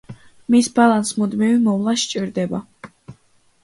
მის 0.53 0.69
ბალანს 0.79 1.13
მუდმივი 1.21 1.61
მოვლა 1.69 1.97
სჭირდება. 2.07 2.67